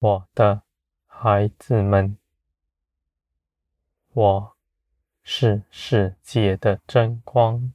[0.00, 0.62] 我的
[1.04, 2.16] 孩子们，
[4.14, 4.56] 我
[5.22, 7.74] 是世界的真光。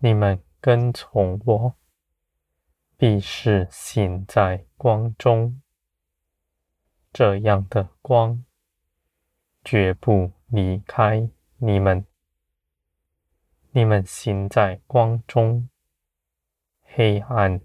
[0.00, 1.74] 你们跟从我，
[2.98, 5.62] 必是行在光中。
[7.10, 8.44] 这样的光，
[9.64, 12.04] 绝不离开你们。
[13.70, 15.70] 你们行在光中，
[16.82, 17.62] 黑暗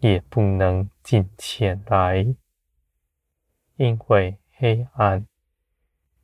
[0.00, 2.34] 也不能近前来，
[3.76, 5.26] 因为黑暗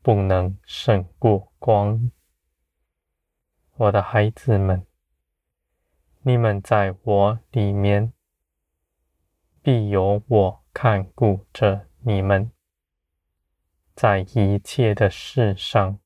[0.03, 2.11] 不能胜过光。
[3.77, 4.87] 我的孩子们。
[6.27, 8.15] 你们在我里面，
[9.61, 12.51] 必有我看顾着你们；
[13.95, 15.99] 在一切的事上，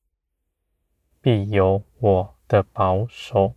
[1.21, 3.55] 必有我的保守。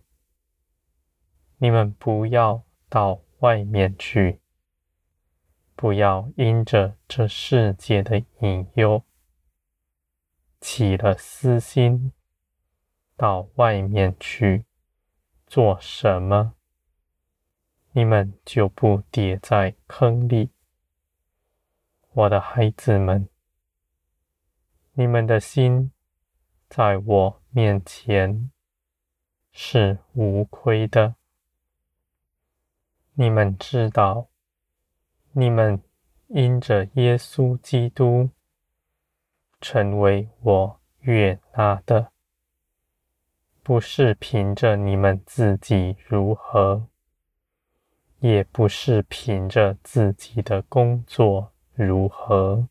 [1.56, 4.40] 你们不要到外面去，
[5.74, 9.04] 不要因着这世界的引诱，
[10.60, 12.12] 起了私心，
[13.16, 14.64] 到外面去。
[15.44, 16.54] 做什么，
[17.90, 20.50] 你们就不跌在坑里，
[22.12, 23.28] 我的孩子们。
[24.92, 25.90] 你们的心
[26.68, 28.52] 在我面前
[29.50, 31.16] 是无亏的。
[33.14, 34.28] 你们知道，
[35.32, 35.82] 你们
[36.28, 38.30] 因着耶稣基督
[39.60, 42.10] 成为我悦纳的。
[43.62, 46.88] 不是凭着你们自己如何，
[48.18, 52.66] 也不是凭着自己的工作如何。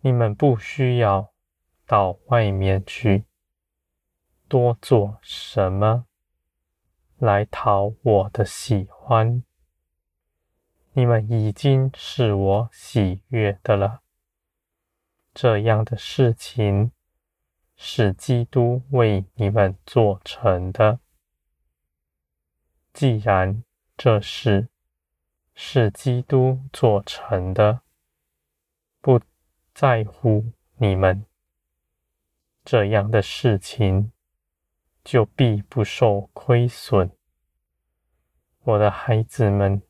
[0.00, 1.32] 你们不需要
[1.86, 3.24] 到外面去
[4.48, 6.06] 多做什么
[7.18, 9.42] 来讨我的喜欢。
[10.92, 14.02] 你们已经是我喜悦的了。
[15.32, 16.92] 这样的事情。
[17.76, 21.00] 是基督为你们做成的。
[22.92, 23.64] 既然
[23.96, 24.68] 这事
[25.56, 27.80] 是基督做成的，
[29.00, 29.20] 不
[29.74, 31.26] 在乎你们，
[32.64, 34.12] 这样的事情
[35.04, 37.10] 就必不受亏损。
[38.62, 39.82] 我的孩子们，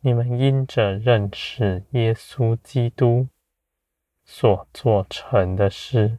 [0.00, 3.28] 你们因着认识耶稣基督
[4.24, 6.18] 所做成的事。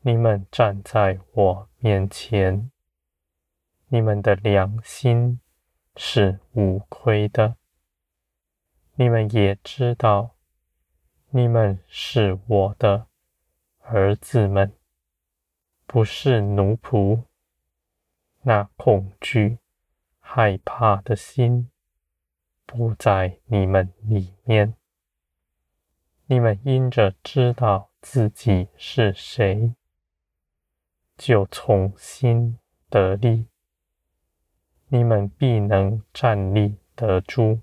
[0.00, 2.70] 你们站在我面前，
[3.88, 5.40] 你们的良心
[5.96, 7.56] 是无亏的。
[8.96, 10.36] 你们也知道，
[11.30, 13.06] 你们是我的
[13.80, 14.72] 儿子们，
[15.86, 17.24] 不是奴仆。
[18.42, 19.58] 那恐惧、
[20.18, 21.70] 害怕的心
[22.66, 24.74] 不在你们里面。
[26.26, 29.74] 你们因着知道自己是谁。
[31.16, 32.58] 就从心
[32.90, 33.46] 得力，
[34.88, 37.60] 你们必能站立得住，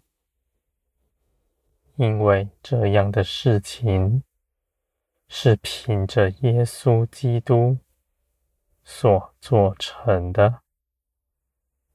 [1.95, 4.23] 因为这样的事情
[5.27, 7.77] 是凭着耶稣基督
[8.83, 10.61] 所做成的，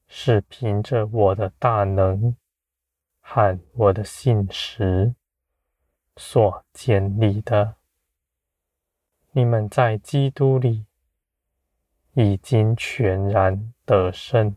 [0.07, 2.37] 是凭着我的大能
[3.21, 5.15] 和我的信实
[6.17, 7.77] 所建立的。
[9.33, 10.87] 你们在基督里。
[12.19, 14.57] 已经全然得胜，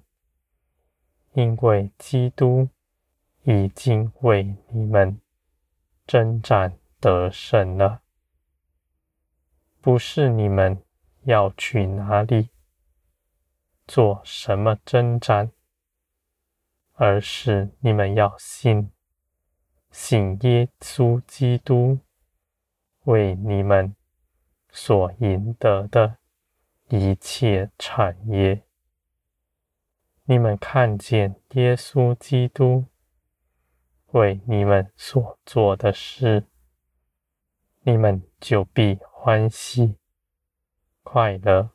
[1.34, 2.70] 因为基督
[3.44, 5.20] 已经为你们
[6.08, 8.02] 征战得胜了。
[9.82, 10.82] 不是你们
[11.30, 12.50] 要去哪里
[13.86, 15.52] 做什么征战，
[16.94, 18.92] 而是你们要信，
[19.92, 22.00] 信耶稣基督
[23.04, 23.96] 为你们
[24.72, 26.18] 所赢得的。
[26.88, 28.64] 一切产业，
[30.24, 32.86] 你们看见耶稣基督
[34.08, 36.48] 为你们所做的事，
[37.82, 40.00] 你们就必欢喜
[41.04, 41.72] 快乐。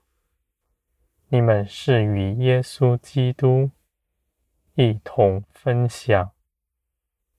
[1.28, 3.70] 你们是与耶稣基督
[4.74, 6.30] 一同分享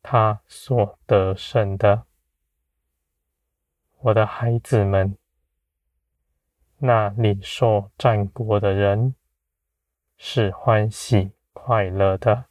[0.01, 2.05] 他所得胜的，
[3.99, 5.17] 我的孩子们。
[6.77, 9.15] 那领受战果的人
[10.17, 12.45] 是欢喜快乐的，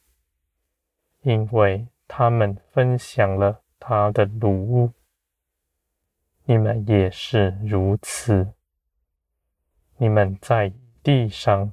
[1.21, 4.91] 因为他们分享了他的礼物。
[6.45, 8.53] 你们也是如此。
[9.97, 11.71] 你们在地上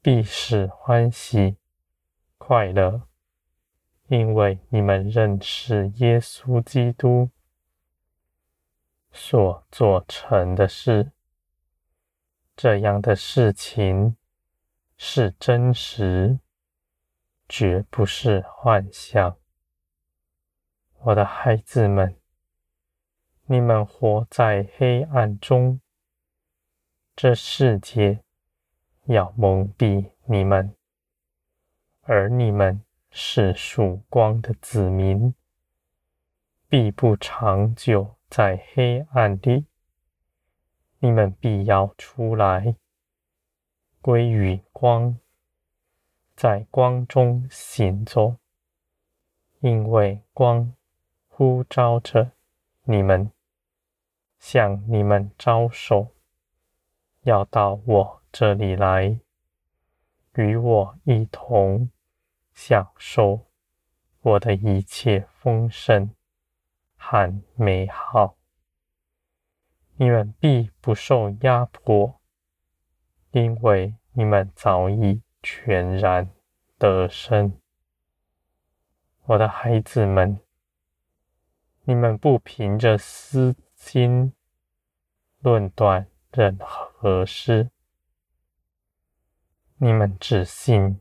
[0.00, 1.56] 必是欢喜
[2.38, 3.06] 快乐，
[4.08, 7.30] 因为你们认识耶稣基督
[9.12, 11.12] 所做成的事，
[12.56, 14.16] 这样的事情
[14.96, 16.40] 是真实，
[17.48, 19.36] 绝不是幻想。
[21.04, 22.16] 我的孩子们，
[23.46, 25.80] 你们活在黑暗中，
[27.14, 28.20] 这世界
[29.04, 30.74] 要蒙蔽你们，
[32.02, 35.34] 而你们是曙光的子民，
[36.68, 39.66] 必不长久在黑暗里。
[41.00, 42.76] 你们必要出来，
[44.00, 45.18] 归于光，
[46.34, 48.36] 在光中行走，
[49.60, 50.72] 因为光。
[51.34, 52.32] 呼召着
[52.84, 53.32] 你们，
[54.38, 56.08] 向你们招手，
[57.22, 59.18] 要到我这里来，
[60.34, 61.90] 与我一同
[62.52, 63.46] 享受
[64.20, 66.10] 我的一切丰盛
[66.96, 68.36] 和美好。
[69.96, 72.20] 你们必不受压迫，
[73.32, 76.30] 因为你们早已全然
[76.78, 77.58] 得胜。
[79.24, 80.40] 我的孩子们。
[81.84, 84.32] 你们不凭着私心
[85.40, 87.70] 论断任何事，
[89.76, 91.00] 你们只信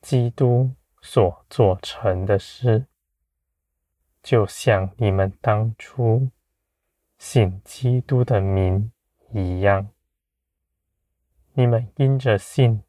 [0.00, 2.86] 基督所做成的事，
[4.22, 6.30] 就像你们当初
[7.16, 8.90] 信基督的名
[9.32, 9.88] 一样。
[11.52, 12.82] 你们因着信，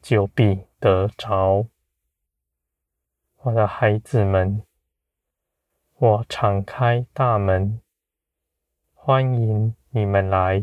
[0.00, 1.66] 就必得着。
[3.38, 4.62] 我的孩子们。
[5.98, 7.80] 我敞开大门，
[8.92, 10.62] 欢迎你们来，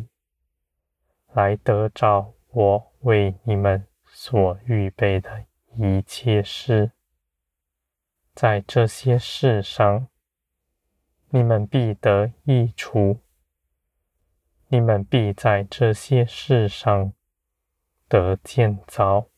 [1.32, 6.92] 来得着我为你们所预备的一切事。
[8.36, 10.08] 在这些事上，
[11.30, 13.22] 你们必得益处；
[14.68, 17.12] 你们必在这些事上
[18.08, 19.30] 得建造，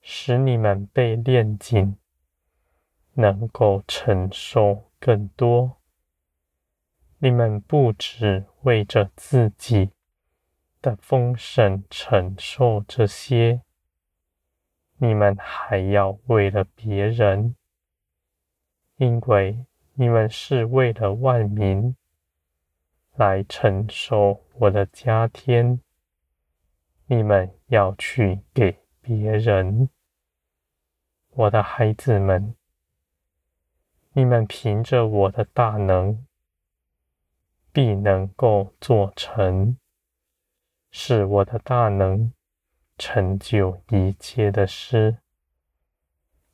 [0.00, 1.98] 使你们被炼净。
[3.14, 5.80] 能够承受更多，
[7.18, 9.92] 你们不只为着自己
[10.82, 13.62] 的丰盛承受这些，
[14.96, 17.54] 你们还要为了别人，
[18.96, 19.64] 因为
[19.94, 21.94] 你们是为了万民
[23.14, 25.80] 来承受我的加添，
[27.06, 29.88] 你们要去给别人，
[31.30, 32.56] 我的孩子们。
[34.14, 36.26] 你们凭着我的大能，
[37.76, 39.76] 必能够做成，
[40.90, 42.32] 是我的大能
[42.96, 45.18] 成就一切的事，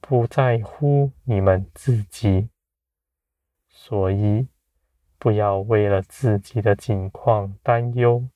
[0.00, 2.48] 不在乎你们自己，
[3.68, 4.48] 所以
[5.16, 8.28] 不要为了自己的境况担忧。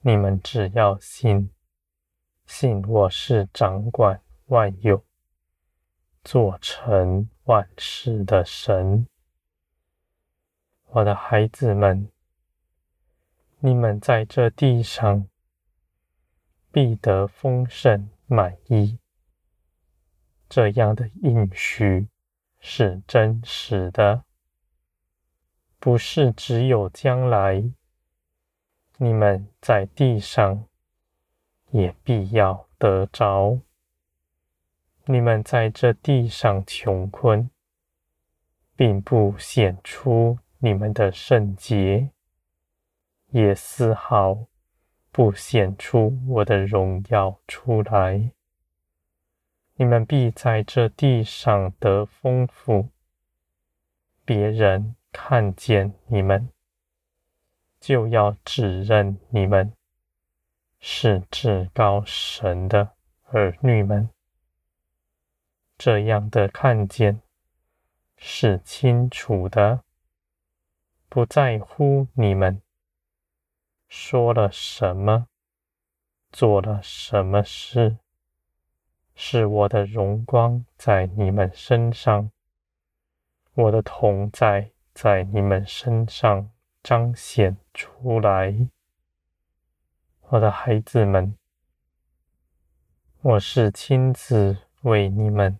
[0.00, 1.50] 你们只要信，
[2.44, 5.02] 信我是掌管万有。
[6.22, 9.06] 做成万事的神，
[10.92, 12.10] 我的孩子们，
[13.60, 15.28] 你们在这地上
[16.72, 18.98] 必得丰盛满意。
[20.48, 22.08] 这样的应许
[22.58, 24.24] 是真实的，
[25.78, 27.62] 不是只有将来，
[28.96, 30.66] 你们在地上
[31.70, 33.60] 也必要得着。
[35.04, 37.48] 你们在这地上穷困，
[38.74, 42.10] 并不显出你们的圣洁，
[43.28, 44.46] 也丝毫
[45.10, 48.32] 不显出我的荣耀出来。
[49.76, 52.90] 你们必在这地上得丰富，
[54.26, 56.50] 别人看见你们，
[57.80, 59.72] 就要指认你们
[60.78, 62.90] 是至高神的
[63.30, 64.10] 儿女们。
[65.78, 67.22] 这样的看见
[68.18, 69.82] 是清楚的，
[71.10, 72.62] 不在乎你们
[73.88, 75.26] 说了什么，
[76.30, 77.98] 做了什么事，
[79.16, 82.30] 是我的荣光在你们身上，
[83.54, 86.48] 我的同在在你们身上
[86.80, 88.68] 彰显出来。
[90.28, 91.36] 我的孩子们，
[93.20, 95.58] 我是亲自为你们。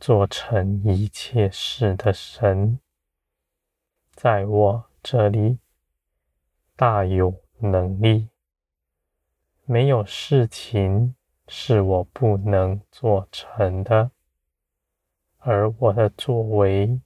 [0.00, 2.80] 做成一切事的神，
[4.22, 5.58] 在我这里
[6.76, 8.28] 大有能力，
[9.64, 11.16] 没有事情
[11.48, 14.12] 是我不能做成的，
[15.38, 17.00] 而我的作为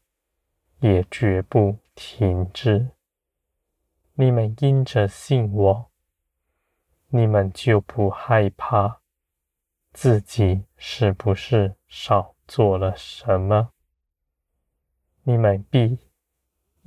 [0.80, 2.90] 也绝不停止。
[4.12, 5.90] 你们因着信我，
[7.08, 9.00] 你们就不害怕
[9.94, 13.70] 自己是不是少做了什么。
[15.23, 15.99] 你们必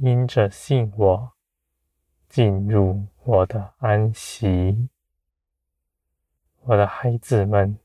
[0.01, 1.33] 因着信我，
[2.29, 4.87] 进入我的安息。
[6.61, 7.77] 我的孩子们，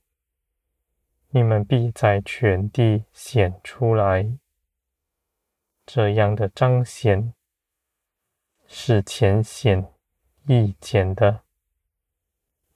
[1.31, 4.39] 你们必在全地显出来，
[5.85, 7.35] 这样的彰显。
[8.67, 9.93] 是浅显
[10.47, 11.43] 易见的，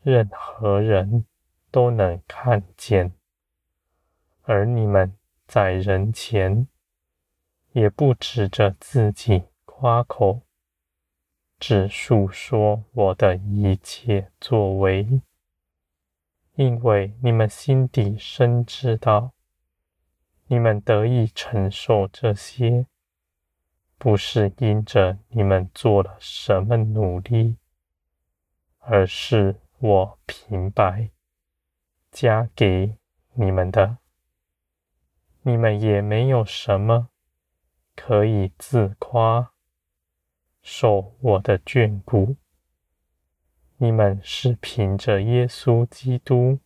[0.02, 1.24] 任何人
[1.70, 3.12] 都能看见。
[4.42, 5.16] 而你们
[5.46, 6.66] 在人前
[7.72, 10.42] 也不指着自己夸口，
[11.58, 15.20] 只述说我的一切作为，
[16.54, 19.32] 因为你们心底深知道，
[20.46, 22.86] 你们得以承受这些。
[24.00, 27.56] 不是因着你们做了什么努力，
[28.78, 31.10] 而是我平白
[32.12, 32.96] 加给
[33.32, 33.98] 你们的。
[35.42, 37.07] 你们也没有什么
[38.00, 39.52] 可以自夸，
[40.62, 42.36] 受我的眷顾。
[43.78, 46.60] 你们是凭着耶稣基督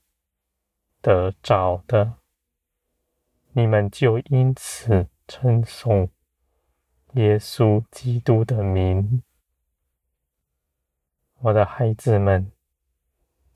[1.00, 2.18] 得着的，
[3.52, 6.10] 你们就因此称颂。
[7.14, 9.22] 耶稣基督的名，
[11.38, 12.52] 我的孩子们，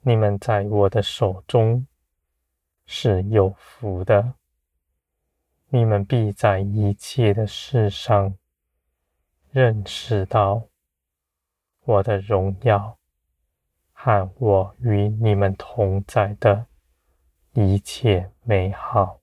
[0.00, 1.86] 你们在我的手中
[2.86, 4.34] 是有福的。
[5.76, 8.38] 你们必在一切的事上
[9.50, 10.68] 认识到
[11.84, 12.96] 我的荣耀
[13.92, 16.64] 和我与你们同在的
[17.52, 19.20] 一切美好。